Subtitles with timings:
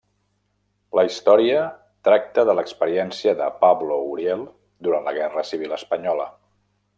[0.99, 1.59] La història
[2.09, 4.43] tracta de l'experiència de Pablo Uriel
[4.89, 6.29] durant la Guerra Civil Espanyola.